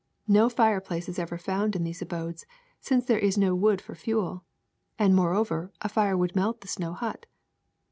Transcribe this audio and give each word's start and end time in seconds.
No 0.27 0.49
fireplace 0.49 1.07
is 1.07 1.19
ever 1.19 1.37
found 1.37 1.75
in 1.75 1.83
these 1.83 2.01
abodes, 2.01 2.47
since 2.79 3.05
there 3.05 3.19
is 3.19 3.37
no 3.37 3.53
wood 3.53 3.79
for 3.79 3.93
fuel; 3.93 4.43
and, 4.97 5.15
moreover, 5.15 5.71
a 5.81 5.89
fire 5.89 6.17
would 6.17 6.35
melt 6.35 6.61
the 6.61 6.67
snow 6.67 6.93
hut. 6.93 7.27